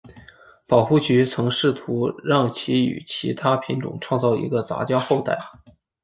[0.65, 5.37] 保护局曾试图让其与其它品种创造一个杂交后代。